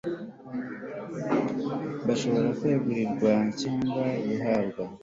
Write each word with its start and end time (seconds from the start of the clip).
bushobora 2.05 2.49
kwegurirwa 2.59 3.31
cyangwa 3.59 4.01
guhabwa 4.25 4.83